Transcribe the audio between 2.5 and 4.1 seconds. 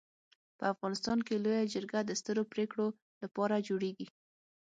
پريکړو لپاره جوړيږي.